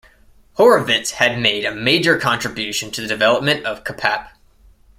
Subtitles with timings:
[0.57, 4.29] Horovitz had made a major contribution to the development of Kapap.